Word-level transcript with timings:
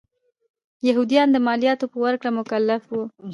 یهودیان 0.87 1.27
د 1.31 1.37
مالیاتو 1.45 1.85
په 1.91 1.97
ورکړې 2.03 2.31
مکلف 2.37 2.83
و. 2.89 2.93